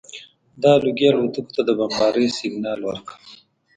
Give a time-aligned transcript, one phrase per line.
[0.63, 3.17] دا لوګي الوتکو ته د بمبارۍ سګنال ورکړ